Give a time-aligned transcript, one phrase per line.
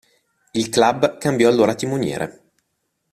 [0.53, 2.49] Il club cambiò allora timoniere.